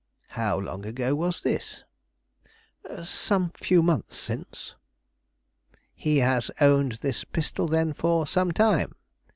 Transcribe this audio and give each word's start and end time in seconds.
"How 0.29 0.57
long 0.57 0.83
ago 0.83 1.13
was 1.13 1.43
this?" 1.43 1.83
"Some 3.03 3.51
few 3.55 3.83
months 3.83 4.17
since." 4.17 4.73
"He 5.93 6.17
has 6.21 6.49
owned 6.59 6.93
this 6.93 7.23
pistol, 7.23 7.67
then, 7.67 7.93
for 7.93 8.25
some 8.25 8.51
time?" 8.51 8.95